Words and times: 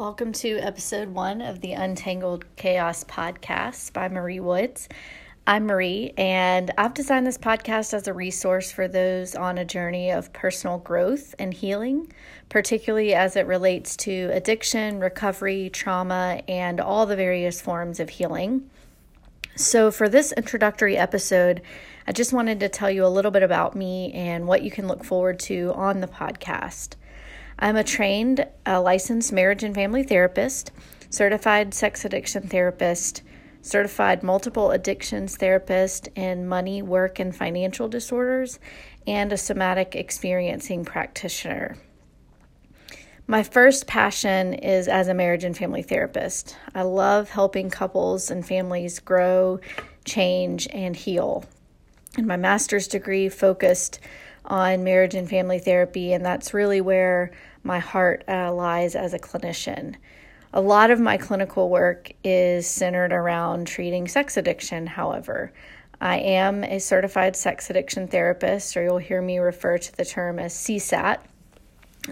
Welcome 0.00 0.32
to 0.32 0.56
episode 0.56 1.10
one 1.10 1.42
of 1.42 1.60
the 1.60 1.72
Untangled 1.72 2.46
Chaos 2.56 3.04
podcast 3.04 3.92
by 3.92 4.08
Marie 4.08 4.40
Woods. 4.40 4.88
I'm 5.46 5.66
Marie, 5.66 6.14
and 6.16 6.70
I've 6.78 6.94
designed 6.94 7.26
this 7.26 7.36
podcast 7.36 7.92
as 7.92 8.08
a 8.08 8.14
resource 8.14 8.72
for 8.72 8.88
those 8.88 9.34
on 9.34 9.58
a 9.58 9.64
journey 9.66 10.10
of 10.10 10.32
personal 10.32 10.78
growth 10.78 11.34
and 11.38 11.52
healing, 11.52 12.10
particularly 12.48 13.12
as 13.12 13.36
it 13.36 13.46
relates 13.46 13.94
to 13.98 14.30
addiction, 14.32 15.00
recovery, 15.00 15.68
trauma, 15.68 16.40
and 16.48 16.80
all 16.80 17.04
the 17.04 17.14
various 17.14 17.60
forms 17.60 18.00
of 18.00 18.08
healing. 18.08 18.70
So, 19.54 19.90
for 19.90 20.08
this 20.08 20.32
introductory 20.32 20.96
episode, 20.96 21.60
I 22.06 22.12
just 22.12 22.32
wanted 22.32 22.58
to 22.60 22.70
tell 22.70 22.90
you 22.90 23.04
a 23.04 23.08
little 23.08 23.30
bit 23.30 23.42
about 23.42 23.76
me 23.76 24.12
and 24.14 24.46
what 24.46 24.62
you 24.62 24.70
can 24.70 24.88
look 24.88 25.04
forward 25.04 25.38
to 25.40 25.74
on 25.74 26.00
the 26.00 26.08
podcast. 26.08 26.94
I'm 27.62 27.76
a 27.76 27.84
trained, 27.84 28.46
uh, 28.66 28.80
licensed 28.80 29.32
marriage 29.34 29.62
and 29.62 29.74
family 29.74 30.02
therapist, 30.02 30.72
certified 31.10 31.74
sex 31.74 32.06
addiction 32.06 32.48
therapist, 32.48 33.22
certified 33.60 34.22
multiple 34.22 34.70
addictions 34.70 35.36
therapist 35.36 36.08
in 36.14 36.48
money, 36.48 36.80
work, 36.80 37.18
and 37.18 37.36
financial 37.36 37.86
disorders, 37.86 38.58
and 39.06 39.30
a 39.30 39.36
somatic 39.36 39.94
experiencing 39.94 40.86
practitioner. 40.86 41.76
My 43.26 43.42
first 43.42 43.86
passion 43.86 44.54
is 44.54 44.88
as 44.88 45.08
a 45.08 45.14
marriage 45.14 45.44
and 45.44 45.56
family 45.56 45.82
therapist. 45.82 46.56
I 46.74 46.82
love 46.82 47.28
helping 47.28 47.68
couples 47.68 48.30
and 48.30 48.44
families 48.44 48.98
grow, 49.00 49.60
change, 50.06 50.66
and 50.72 50.96
heal. 50.96 51.44
And 52.16 52.26
my 52.26 52.36
master's 52.36 52.88
degree 52.88 53.28
focused 53.28 54.00
on 54.44 54.82
marriage 54.82 55.14
and 55.14 55.28
family 55.28 55.58
therapy, 55.58 56.12
and 56.12 56.24
that's 56.24 56.54
really 56.54 56.80
where 56.80 57.30
my 57.62 57.78
heart 57.78 58.24
uh, 58.28 58.52
lies 58.52 58.94
as 58.94 59.14
a 59.14 59.18
clinician. 59.18 59.96
A 60.52 60.60
lot 60.60 60.90
of 60.90 60.98
my 60.98 61.16
clinical 61.16 61.68
work 61.68 62.10
is 62.24 62.66
centered 62.66 63.12
around 63.12 63.66
treating 63.66 64.08
sex 64.08 64.36
addiction, 64.36 64.86
however. 64.86 65.52
I 66.00 66.16
am 66.16 66.64
a 66.64 66.78
certified 66.78 67.36
sex 67.36 67.68
addiction 67.70 68.08
therapist, 68.08 68.76
or 68.76 68.82
you'll 68.82 68.98
hear 68.98 69.20
me 69.20 69.38
refer 69.38 69.78
to 69.78 69.96
the 69.96 70.04
term 70.04 70.38
as 70.38 70.54
CSAT, 70.54 71.18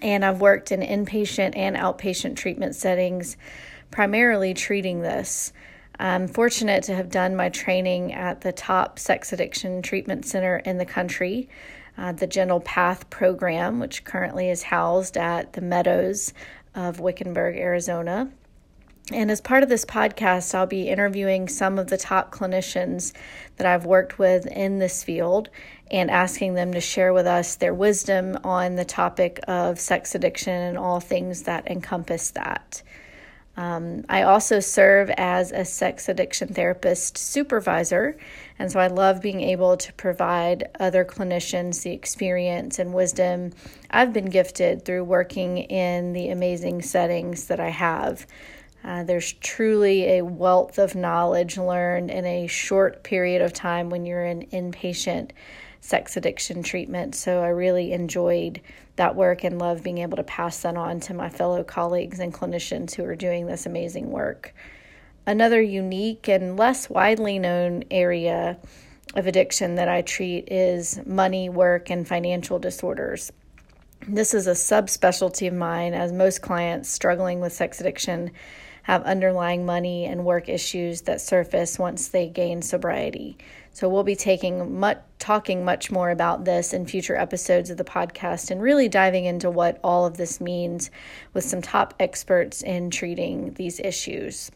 and 0.03 0.25
I've 0.25 0.41
worked 0.41 0.71
in 0.71 0.81
inpatient 0.81 1.57
and 1.57 1.75
outpatient 1.75 2.37
treatment 2.37 2.75
settings, 2.75 3.37
primarily 3.91 4.53
treating 4.53 5.01
this. 5.01 5.53
I'm 5.99 6.29
fortunate 6.29 6.85
to 6.85 6.95
have 6.95 7.11
done 7.11 7.35
my 7.35 7.49
training 7.49 8.13
at 8.13 8.43
the 8.43 8.53
top 8.53 8.99
sex 8.99 9.33
addiction 9.33 9.83
treatment 9.83 10.27
center 10.27 10.59
in 10.59 10.79
the 10.79 10.87
country, 10.87 11.49
uh, 11.99 12.13
the 12.13 12.27
Gentle 12.27 12.61
Path 12.61 13.11
program, 13.11 13.81
which 13.81 14.05
currently 14.05 14.49
is 14.49 14.63
housed 14.63 15.17
at 15.17 15.53
the 15.53 15.61
Meadows 15.61 16.33
of 16.75 17.01
Wickenburg, 17.01 17.57
Arizona. 17.57 18.31
And 19.11 19.31
as 19.31 19.41
part 19.41 19.63
of 19.63 19.69
this 19.69 19.87
podcast, 19.87 20.55
I'll 20.55 20.67
be 20.67 20.89
interviewing 20.89 21.49
some 21.49 21.79
of 21.79 21.89
the 21.89 21.97
top 21.97 22.31
clinicians 22.31 23.15
that 23.57 23.67
I've 23.67 23.87
worked 23.87 24.19
with 24.19 24.47
in 24.47 24.79
this 24.79 25.03
field 25.03 25.49
and 25.91 26.11
asking 26.11 26.55
them 26.55 26.75
to 26.75 26.81
share 26.81 27.15
with 27.15 27.27
us 27.27 27.57
their 27.57 27.73
wisdom 27.73 28.39
on 28.45 28.77
the 28.77 28.85
topic 28.85 29.41
of 29.49 29.81
sex 29.81 30.15
addiction 30.15 30.53
and 30.53 30.77
all 30.77 31.01
things 31.01 31.45
that 31.45 31.67
encompass 31.67 32.31
that. 32.33 32.83
Um, 33.59 34.05
I 34.09 34.23
also 34.23 34.61
serve 34.61 35.11
as 35.17 35.51
a 35.51 35.65
sex 35.65 36.09
addiction 36.09 36.47
therapist 36.47 37.19
supervisor, 37.19 38.17
and 38.57 38.71
so 38.71 38.79
I 38.79 38.87
love 38.87 39.21
being 39.21 39.41
able 39.41 39.77
to 39.77 39.93
provide 39.95 40.69
other 40.79 41.05
clinicians 41.05 41.83
the 41.83 41.91
experience 41.91 42.79
and 42.79 42.95
wisdom 42.95 43.53
I've 43.91 44.13
been 44.13 44.31
gifted 44.31 44.85
through 44.85 45.03
working 45.03 45.59
in 45.59 46.13
the 46.13 46.29
amazing 46.29 46.83
settings 46.83 47.49
that 47.49 47.59
I 47.59 47.71
have. 47.71 48.29
Uh, 48.85 49.03
there's 49.03 49.33
truly 49.33 50.19
a 50.19 50.25
wealth 50.25 50.79
of 50.79 50.95
knowledge 50.95 51.59
learned 51.59 52.13
in 52.13 52.25
a 52.27 52.47
short 52.47 53.03
period 53.03 53.43
of 53.43 53.53
time 53.53 53.91
when 53.91 54.07
you're 54.07 54.25
an 54.25 54.47
inpatient 54.53 55.33
sex 55.81 56.17
addiction 56.17 56.63
treatment. 56.63 57.15
So 57.15 57.43
I 57.43 57.49
really 57.49 57.93
enjoyed 57.93 58.61
that 58.97 59.15
work 59.15 59.45
and 59.45 59.59
love 59.59 59.83
being 59.83 59.99
able 59.99 60.17
to 60.17 60.25
pass 60.25 60.61
that 60.63 60.77
on 60.77 61.01
to 61.01 61.15
my 61.15 61.29
fellow 61.29 61.63
colleagues 61.63 62.19
and 62.19 62.35
clinicians 62.35 62.95
who 62.95 63.05
are 63.05 63.17
doing 63.17 63.47
this 63.47 63.67
amazing 63.67 64.11
work. 64.11 64.55
Another 65.27 65.61
unique 65.61 66.29
and 66.29 66.57
less 66.57 66.89
widely 66.89 67.39
known 67.39 67.85
area 67.91 68.59
of 69.15 69.27
addiction 69.27 69.77
that 69.77 69.89
I 69.89 70.03
treat 70.03 70.51
is 70.51 71.01
money, 71.07 71.49
work, 71.49 71.91
and 71.91 72.07
financial 72.07 72.59
disorders. 72.59 73.33
This 74.07 74.33
is 74.33 74.47
a 74.47 74.53
subspecialty 74.53 75.49
of 75.49 75.55
mine, 75.55 75.93
as 75.93 76.13
most 76.13 76.41
clients 76.41 76.89
struggling 76.89 77.41
with 77.41 77.53
sex 77.53 77.81
addiction 77.81 78.31
have 78.89 79.03
underlying 79.03 79.67
money 79.67 80.07
and 80.07 80.25
work 80.25 80.49
issues 80.49 81.03
that 81.03 81.21
surface 81.21 81.79
once 81.79 82.09
they 82.09 82.27
gain 82.27 82.63
sobriety. 82.63 83.37
So 83.71 83.87
we'll 83.87 84.03
be 84.03 84.17
taking 84.17 84.81
much 84.81 84.97
talking 85.19 85.63
much 85.63 85.91
more 85.91 86.11
about 86.11 86.47
this 86.47 86.73
in 86.73 86.87
future 86.87 87.15
episodes 87.15 87.69
of 87.69 87.77
the 87.77 87.85
podcast 87.85 88.51
and 88.51 88.63
really 88.63 88.89
diving 88.89 89.27
into 89.27 89.51
what 89.51 89.79
all 89.85 90.07
of 90.07 90.17
this 90.17 90.41
means 90.41 90.91
with 91.35 91.45
some 91.45 91.61
top 91.61 91.93
experts 92.01 92.63
in 92.63 92.89
treating 92.89 93.53
these 93.55 93.79
issues. 93.79 94.51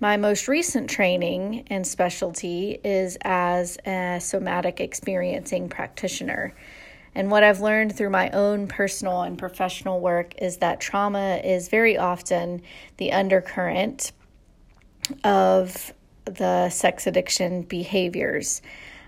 My 0.00 0.16
most 0.16 0.48
recent 0.48 0.88
training 0.88 1.64
and 1.66 1.86
specialty 1.86 2.80
is 2.82 3.18
as 3.20 3.76
a 3.84 4.18
somatic 4.22 4.80
experiencing 4.80 5.68
practitioner. 5.68 6.54
And 7.16 7.30
what 7.30 7.42
I've 7.42 7.60
learned 7.60 7.96
through 7.96 8.10
my 8.10 8.28
own 8.28 8.68
personal 8.68 9.22
and 9.22 9.38
professional 9.38 10.00
work 10.00 10.34
is 10.36 10.58
that 10.58 10.80
trauma 10.80 11.40
is 11.42 11.68
very 11.68 11.96
often 11.96 12.60
the 12.98 13.10
undercurrent 13.12 14.12
of 15.24 15.94
the 16.26 16.68
sex 16.68 17.06
addiction 17.06 17.62
behaviors. 17.62 18.60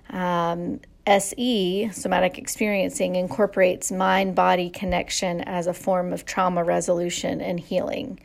Um, 0.08 0.80
SE, 1.06 1.90
somatic 1.92 2.38
experiencing, 2.38 3.14
incorporates 3.16 3.92
mind 3.92 4.34
body 4.34 4.70
connection 4.70 5.42
as 5.42 5.66
a 5.66 5.74
form 5.74 6.14
of 6.14 6.24
trauma 6.24 6.64
resolution 6.64 7.42
and 7.42 7.60
healing. 7.60 8.18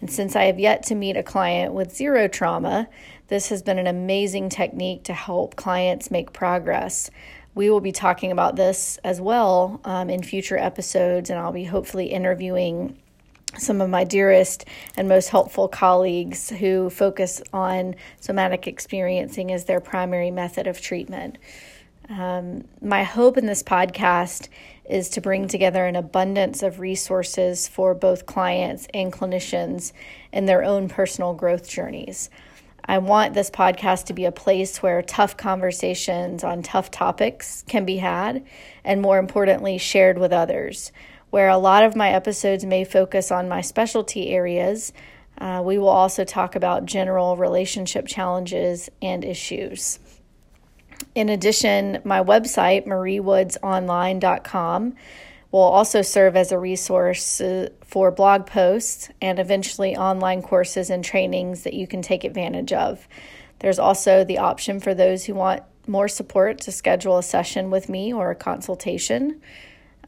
And 0.00 0.10
since 0.10 0.36
I 0.36 0.44
have 0.44 0.58
yet 0.58 0.84
to 0.84 0.94
meet 0.94 1.18
a 1.18 1.22
client 1.22 1.74
with 1.74 1.94
zero 1.94 2.28
trauma, 2.28 2.88
this 3.26 3.50
has 3.50 3.60
been 3.62 3.78
an 3.78 3.86
amazing 3.86 4.48
technique 4.48 5.02
to 5.04 5.12
help 5.12 5.56
clients 5.56 6.10
make 6.10 6.32
progress 6.32 7.10
we 7.58 7.70
will 7.70 7.80
be 7.80 7.90
talking 7.90 8.30
about 8.30 8.54
this 8.54 9.00
as 9.02 9.20
well 9.20 9.80
um, 9.84 10.08
in 10.08 10.22
future 10.22 10.56
episodes, 10.56 11.28
and 11.28 11.40
I'll 11.40 11.50
be 11.50 11.64
hopefully 11.64 12.06
interviewing 12.06 12.96
some 13.56 13.80
of 13.80 13.90
my 13.90 14.04
dearest 14.04 14.64
and 14.96 15.08
most 15.08 15.30
helpful 15.30 15.66
colleagues 15.66 16.50
who 16.50 16.88
focus 16.88 17.42
on 17.52 17.96
somatic 18.20 18.68
experiencing 18.68 19.50
as 19.50 19.64
their 19.64 19.80
primary 19.80 20.30
method 20.30 20.68
of 20.68 20.80
treatment. 20.80 21.36
Um, 22.08 22.62
my 22.80 23.02
hope 23.02 23.36
in 23.36 23.46
this 23.46 23.64
podcast 23.64 24.46
is 24.88 25.08
to 25.08 25.20
bring 25.20 25.48
together 25.48 25.84
an 25.84 25.96
abundance 25.96 26.62
of 26.62 26.78
resources 26.78 27.66
for 27.66 27.92
both 27.92 28.24
clients 28.24 28.86
and 28.94 29.12
clinicians 29.12 29.92
in 30.32 30.46
their 30.46 30.62
own 30.62 30.88
personal 30.88 31.34
growth 31.34 31.68
journeys. 31.68 32.30
I 32.88 32.96
want 32.96 33.34
this 33.34 33.50
podcast 33.50 34.06
to 34.06 34.14
be 34.14 34.24
a 34.24 34.32
place 34.32 34.82
where 34.82 35.02
tough 35.02 35.36
conversations 35.36 36.42
on 36.42 36.62
tough 36.62 36.90
topics 36.90 37.62
can 37.68 37.84
be 37.84 37.98
had, 37.98 38.42
and 38.82 39.02
more 39.02 39.18
importantly, 39.18 39.76
shared 39.76 40.16
with 40.16 40.32
others. 40.32 40.90
Where 41.28 41.50
a 41.50 41.58
lot 41.58 41.84
of 41.84 41.94
my 41.94 42.08
episodes 42.08 42.64
may 42.64 42.84
focus 42.84 43.30
on 43.30 43.46
my 43.46 43.60
specialty 43.60 44.30
areas, 44.30 44.94
uh, 45.36 45.60
we 45.62 45.76
will 45.76 45.88
also 45.88 46.24
talk 46.24 46.56
about 46.56 46.86
general 46.86 47.36
relationship 47.36 48.06
challenges 48.06 48.88
and 49.02 49.22
issues. 49.22 49.98
In 51.14 51.28
addition, 51.28 52.00
my 52.04 52.22
website, 52.22 52.86
mariewoodsonline.com, 52.86 54.94
will 55.50 55.60
also 55.60 56.02
serve 56.02 56.36
as 56.36 56.52
a 56.52 56.58
resource 56.58 57.40
uh, 57.40 57.68
for 57.82 58.10
blog 58.10 58.46
posts 58.46 59.08
and 59.22 59.38
eventually 59.38 59.96
online 59.96 60.42
courses 60.42 60.90
and 60.90 61.04
trainings 61.04 61.62
that 61.62 61.74
you 61.74 61.86
can 61.86 62.02
take 62.02 62.24
advantage 62.24 62.72
of. 62.72 63.08
There's 63.60 63.78
also 63.78 64.24
the 64.24 64.38
option 64.38 64.78
for 64.78 64.94
those 64.94 65.24
who 65.24 65.34
want 65.34 65.62
more 65.86 66.08
support 66.08 66.60
to 66.60 66.72
schedule 66.72 67.18
a 67.18 67.22
session 67.22 67.70
with 67.70 67.88
me 67.88 68.12
or 68.12 68.30
a 68.30 68.36
consultation. 68.36 69.40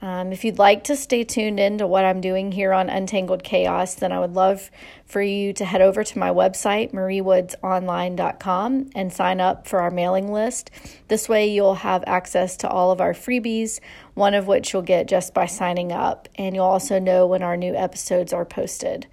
Um, 0.02 0.32
if 0.32 0.44
you'd 0.44 0.58
like 0.58 0.84
to 0.84 0.96
stay 0.96 1.24
tuned 1.24 1.60
in 1.60 1.76
to 1.78 1.86
what 1.86 2.06
I'm 2.06 2.22
doing 2.22 2.52
here 2.52 2.72
on 2.72 2.88
Untangled 2.88 3.44
Chaos, 3.44 3.94
then 3.94 4.12
I 4.12 4.18
would 4.18 4.32
love 4.32 4.70
for 5.04 5.20
you 5.20 5.52
to 5.54 5.64
head 5.66 5.82
over 5.82 6.02
to 6.02 6.18
my 6.18 6.30
website, 6.30 6.92
mariewoodsonline.com, 6.92 8.90
and 8.94 9.12
sign 9.12 9.40
up 9.40 9.66
for 9.68 9.80
our 9.80 9.90
mailing 9.90 10.32
list. 10.32 10.70
This 11.08 11.28
way, 11.28 11.48
you'll 11.48 11.74
have 11.74 12.02
access 12.06 12.56
to 12.58 12.68
all 12.68 12.92
of 12.92 13.00
our 13.02 13.12
freebies, 13.12 13.80
one 14.14 14.32
of 14.32 14.46
which 14.46 14.72
you'll 14.72 14.82
get 14.82 15.06
just 15.06 15.34
by 15.34 15.44
signing 15.44 15.92
up, 15.92 16.28
and 16.36 16.54
you'll 16.54 16.64
also 16.64 16.98
know 16.98 17.26
when 17.26 17.42
our 17.42 17.56
new 17.56 17.74
episodes 17.74 18.32
are 18.32 18.46
posted. 18.46 19.06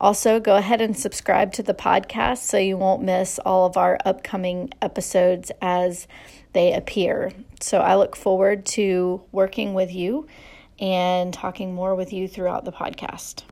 Also, 0.00 0.40
go 0.40 0.56
ahead 0.56 0.80
and 0.80 0.96
subscribe 0.96 1.52
to 1.52 1.62
the 1.62 1.74
podcast 1.74 2.38
so 2.38 2.56
you 2.56 2.76
won't 2.76 3.02
miss 3.02 3.38
all 3.40 3.66
of 3.66 3.76
our 3.76 3.98
upcoming 4.04 4.72
episodes 4.80 5.52
as 5.60 6.06
they 6.52 6.72
appear. 6.72 7.32
So 7.60 7.78
I 7.80 7.96
look 7.96 8.16
forward 8.16 8.64
to 8.66 9.22
working 9.32 9.74
with 9.74 9.92
you 9.92 10.26
and 10.78 11.34
talking 11.34 11.74
more 11.74 11.94
with 11.94 12.12
you 12.12 12.28
throughout 12.28 12.64
the 12.64 12.72
podcast. 12.72 13.42